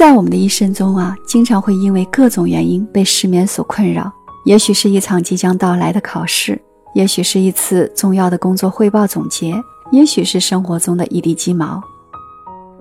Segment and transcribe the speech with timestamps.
[0.00, 4.10] 在我们的一生中啊，经常会因为各种原因被失眠所困扰。
[4.46, 6.58] 也许是一场即将到来的考试，
[6.94, 9.54] 也许是一次重要的工作汇报总结，
[9.92, 11.82] 也许是生活中的一地鸡毛。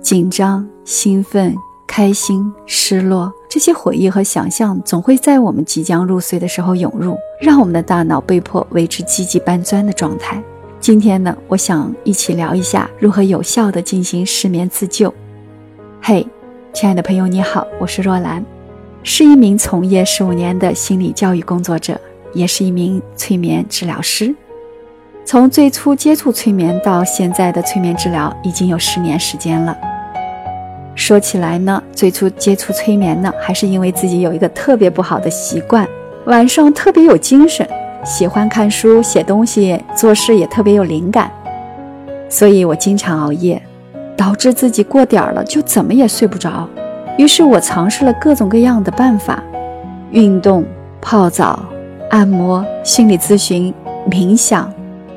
[0.00, 1.54] 紧张、兴奋、
[1.86, 10.42] 开心、失落，这些回忆和想象总会在我们即将入睡的时候涌入，让我们的大脑被迫维持积极搬砖的状态。
[10.80, 15.12] 今天呢，我想一起聊一下如何有效地进行失眠自救。
[16.00, 16.26] 嘿。
[16.72, 18.42] 亲爱的朋友，你好，我是若兰，
[19.02, 22.00] 是一名从业十五年的心理教育工作者，
[22.32, 24.34] 也是一名催眠治疗师。
[25.22, 29.76] 从最初接触催眠到现在的催眠治疗，已经有十年时间了。
[30.94, 35.86] 说起来呢，最初接触催眠呢，还是因为自己有一个特别不好的习惯，
[36.24, 37.68] 晚上特别有精神，
[38.02, 41.30] 喜欢看书、写东西、做事也特别有灵感，
[42.30, 43.62] 所以我经常熬夜。
[44.22, 46.68] 导致自己过点儿了就怎么也睡不着，
[47.18, 49.42] 于是我尝试了各种各样的办法，
[50.12, 50.64] 运动、
[51.00, 51.58] 泡澡、
[52.08, 53.74] 按摩、心理咨询、
[54.08, 54.72] 冥想、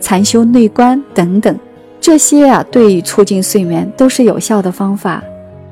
[0.00, 1.56] 禅修、内观等等，
[2.00, 5.22] 这些啊对于促进睡眠都是有效的方法。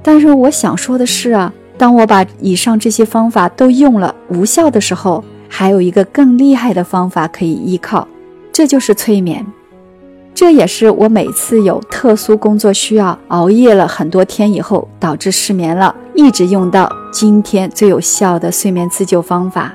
[0.04, 8.06] 但是我想说的是啊，当我把以上这些方法都用了无效的时候，还有一个更厉害的方法可以依靠，
[8.52, 9.44] 这就是催眠。
[10.36, 19.72] 这也是我每次有特殊工作需要熬夜了很多天以后导致失眠了，一直用到今天最有效的睡眠自救方法。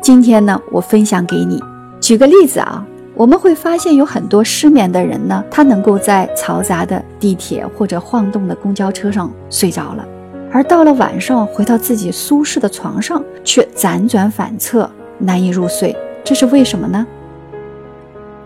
[0.00, 1.62] 今天呢，我分享给你。
[2.00, 2.82] 举个例子啊，
[3.14, 10.08] 我们会发现有很多失眠的人呢，他能够在嘈杂的地铁或者晃动的公交车上睡着了，
[10.50, 15.94] 而到了晚上回到自己舒适的床上却辗转反侧，难以入睡。
[16.24, 17.06] 这是为什么呢？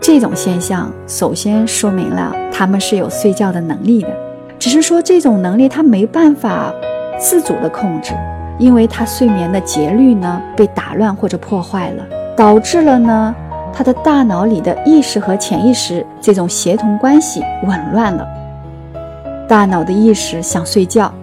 [0.01, 4.09] 这种现象首先说明了他们是有睡觉的能力的，
[4.57, 6.73] 只是说这种能力他没办法
[7.19, 8.13] 自主的控制，
[8.57, 12.03] 因为他睡眠的节律呢被打乱或者破坏了，
[12.35, 13.35] 导致了呢
[13.71, 18.27] 他的大脑里的意识和潜意识这种协同关系紊乱了。
[19.47, 21.13] 大脑的意识想睡觉，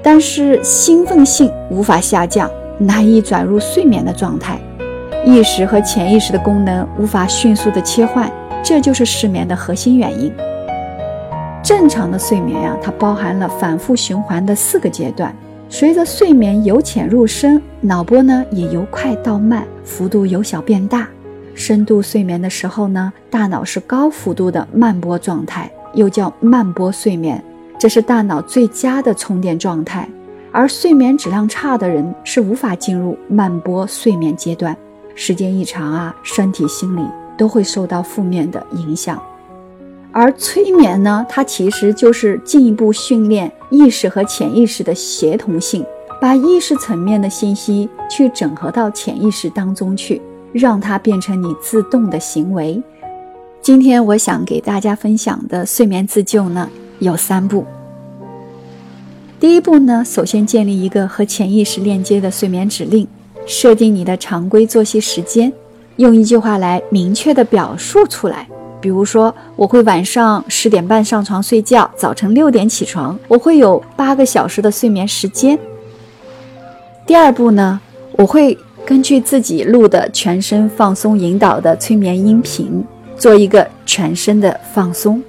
[0.00, 2.48] 但是兴奋性无法下降，
[2.78, 4.60] 难以转入睡眠的状态。
[5.24, 8.30] 意识和潜意识的功能无法迅速的切换，
[8.62, 10.32] 这就是失眠的核心原因。
[11.62, 15.34] 正常的睡眠呀，它包含了反复循环的四个阶段。
[15.68, 21.06] 随着睡眠由浅入深，脑波呢也由快到慢，幅度由小变大。
[21.54, 27.42] 深度睡眠的时候呢，大脑是高幅度的慢波状态，又叫慢波睡眠，
[27.78, 30.08] 这是大脑最佳的充电状态。
[30.50, 34.74] 而睡眠质量差的人是无法进入慢波睡眠阶段。
[35.20, 37.02] 时间一长啊，身体、心理
[37.36, 39.20] 都会受到负面的影响。
[40.12, 45.84] 而催眠呢，它其实就是进一步训练意识和潜意识的协同性，
[46.20, 52.80] 把意识层面的信息去整合到潜意识当中去，让它变成你自动的行为。
[53.60, 57.66] 今天我想给大家分享的睡眠自救呢，有三步。
[59.40, 63.06] 第一步呢，首先建立一个和潜意识链接的睡眠指令。
[63.48, 65.50] 设定你的常规作息时间，
[65.96, 68.46] 用一句话来明确的表述出来。
[68.78, 75.58] 比如说，我会晚上十点半上床睡觉，早晨六点起床，我会有八个小时的睡眠时间。
[77.06, 77.80] 第二步呢，
[78.12, 82.84] 我会根据自己录的全身放松引导的催眠音频，
[83.16, 85.22] 做一个全身的放松。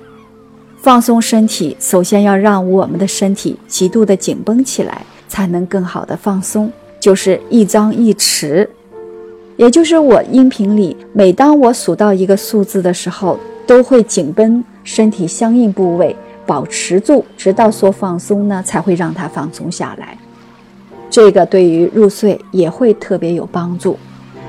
[0.81, 6.71] 放松身体，首先要让我们的身体极度的紧绷起来，才能更好的放松。
[6.99, 8.67] 就是一张一弛，
[9.55, 16.15] 也就是我音频里，每当我数到一个数字的时候，都会紧绷身体相应部位，
[16.45, 20.17] 保持住，直到说放松呢，才会让它放松下来。
[21.09, 23.97] 这个对于入睡也会特别有帮助。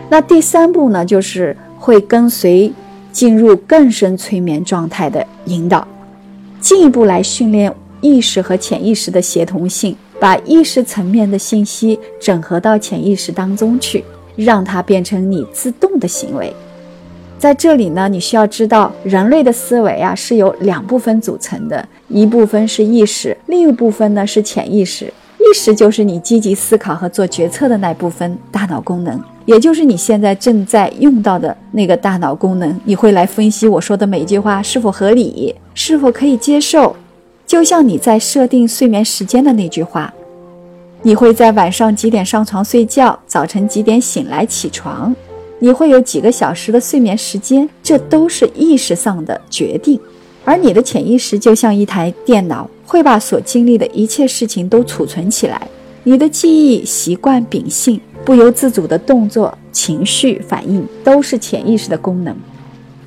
[0.09, 2.73] 那第三步呢，就是会跟随
[3.13, 5.87] 进入更深催眠状态的引导，
[6.61, 9.97] 进一步来训练意识和潜意识的协同性。
[10.21, 14.05] 把意识层面的信息整合到潜意识当中去，
[14.37, 16.55] 让它变成你自动的行为。
[17.39, 25.07] 在这里呢，你需要知道，人类的思维啊是由两部分组成的，一部分是意识，另一部分呢是潜意识。
[25.39, 32.79] 意识就是你积极思考和做决策的那部分大脑功能，也就是你现在正在用到的那个大脑功能。
[32.85, 36.95] 你会来分析我说的每一句话是否合理，是否可以接受。
[37.51, 40.15] 就像你在设定睡眠时间的那句话，
[41.03, 45.13] 你会在晚上几点上床睡觉，早晨几点醒来起床，
[45.59, 49.99] 你会有几个小时的睡眠时间，这都是意识上的决定。
[50.45, 55.61] 而你的潜意识就像一台电脑，会把所经历的一切事情都储存起来。
[56.05, 62.33] 你的记忆、习惯、秉性、不由自主的动作、情绪反应，都是潜意识的功能，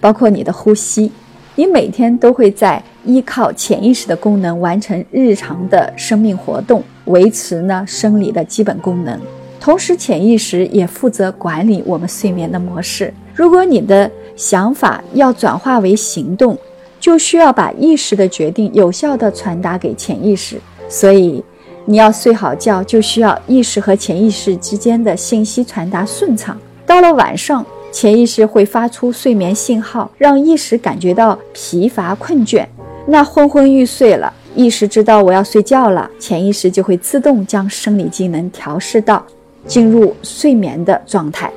[0.02, 1.10] 包括你的呼吸。
[1.56, 9.20] 你每天都会在依靠潜意识的功能完成日常的生命活动，维持呢生理的基本功能。
[9.60, 13.14] 同时，潜意识也负责管理我们睡眠的模式。
[13.36, 16.58] 如果你的想法要转化为行动，
[17.00, 20.60] 就需要把意识的决定有效地传达给潜意识。
[20.90, 21.44] 所以，
[21.86, 26.58] 你要睡好觉，就需要意识和潜意识之间的信息传达顺畅。
[26.86, 32.66] 到了晚上，潜意识会发出睡眠信号，让意识感觉到疲乏困倦。
[33.06, 39.24] 那昏昏欲睡了，意识知道我要睡觉了，潜意识就会自动将生理机能调试到
[39.68, 41.52] 进入睡眠的状态。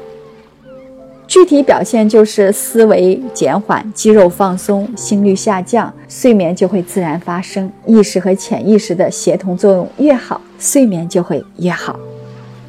[1.26, 7.72] 具体表现就是思维减缓、肌肉放松、心率下降，睡眠就会自然发生。
[7.86, 11.98] 意识和潜意识的协同作用越好，睡眠就会越好。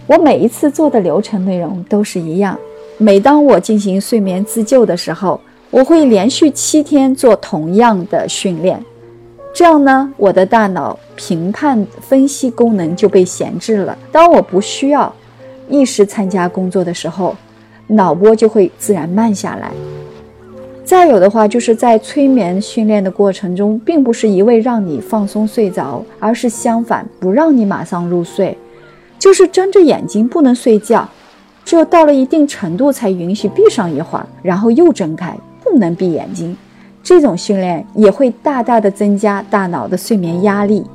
[0.07, 2.57] 我每一次做的流程内容都是一样。
[2.97, 5.39] 每当我进行睡眠自救的时候，
[5.69, 8.83] 我会连续七天做同样的训练，
[9.53, 13.97] 这样呢，我的大脑评判分析功能就被闲置了。
[14.11, 15.13] 当我不需要
[15.69, 17.35] 意识参加工作的时候。
[17.89, 19.71] 脑波就会自然慢下来。
[20.83, 28.57] 再有的话，就是在催眠训练的过程中，并不是一味让你放松睡着，而是相反，不让你马上入睡，
[29.17, 31.09] 就是睁着眼睛不能睡觉，
[31.67, 36.55] 只有到了一定程度才允许闭上一会儿，然后又睁开，不能闭眼睛。
[37.03, 40.85] 这种训练也会大大的增加大脑的睡眠压力，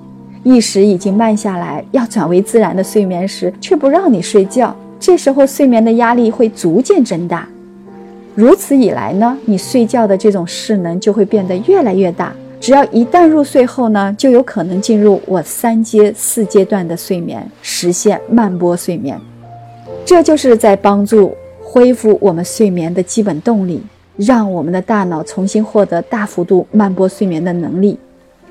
[0.43, 4.75] 意识已经慢下来，要转为自然的睡眠时，却不让你睡觉。
[4.99, 7.47] 这时候睡眠的压力会逐渐增大，
[8.35, 12.33] 如此以来呢，你睡觉的这种势能就会变得越来越大。
[12.59, 19.21] 只要一旦入睡后呢，就有可能进入我三阶四阶段的睡眠，实现慢波睡眠。
[20.05, 23.83] 这就是在帮助恢复我们睡眠的基本动力，
[24.17, 27.99] 让我们的大脑重新获得大幅度慢波睡眠的能力。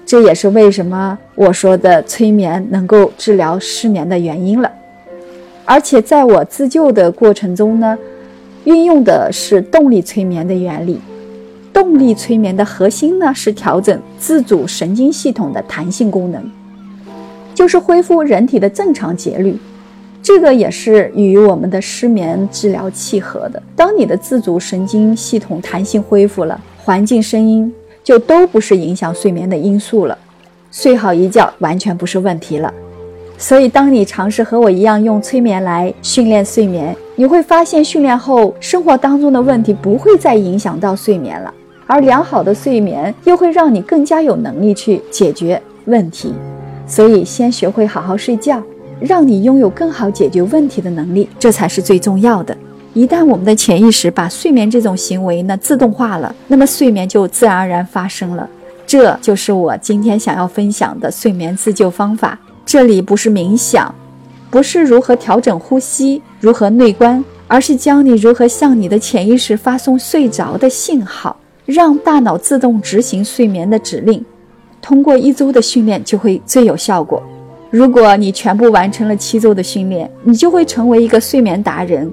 [0.05, 4.71] 这也是为什么我说的催眠能够治疗失眠的原因了。
[5.63, 7.97] 而且在我自救的过程中呢，
[8.63, 10.99] 运用的是动力催眠的原理。
[11.71, 16.43] 动力催眠的核心呢是调整自主神经系统的弹性功能，
[17.53, 19.55] 就是恢复人体的正常节律。
[20.23, 23.61] 这个也是与我们的失眠治疗契合的。
[23.75, 27.73] 当你的自主神经系统弹性恢复了，环境声音
[28.03, 30.17] 就都不是影响睡眠的因素了，
[30.71, 32.71] 睡好一觉完全不是问题了。
[33.37, 41.51] 所以，当你尝试和我一样用催眠来训练睡眠，你会发现训练后生活当中的问题不会再影响到睡眠了，
[41.87, 46.31] 而良好的睡眠又会让你更加有能力去解决问题。
[46.85, 48.61] 所以，先学会好好睡觉，
[49.01, 52.55] 让你拥有更好解决问题的能力，这才是最重要的。
[52.93, 58.47] 一旦我们的潜意识把睡眠这种行为呢自动化了，那么睡眠就自然而然发生了。
[58.85, 62.37] 这就是我今天想要分享的睡眠自救方法。
[62.65, 63.93] 这里不是冥想，
[64.49, 74.23] 不是如何调整呼吸、如何内观，而是教你如何向你的潜意识发送睡着的信号，让大脑自动执行睡眠的指令。
[74.81, 77.23] 通过一周的训练就会最有效果。
[77.71, 82.11] 如果你全部完成了七周的训练，你就会成为一个睡眠达人。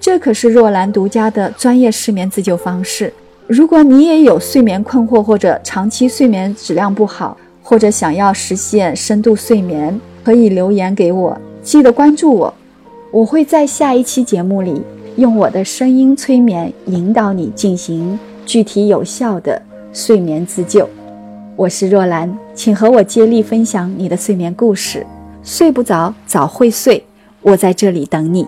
[0.00, 3.12] 这可是若兰独家的专业失眠自救方式。
[3.46, 12.54] 如果你也有睡眠困惑或者长期睡眠质量不好，或者想要实现深度睡眠，可以留言给我，记得关注我，
[13.10, 14.80] 我会在下一期节目里
[15.16, 19.60] 用我的声音催眠引导你进行具体有效的
[19.92, 20.88] 睡眠自救。
[21.56, 25.06] 我是若兰，请和我接力分享你的睡眠故事。
[25.44, 27.04] 睡不着，早会睡，
[27.42, 28.44] 我在这里等你。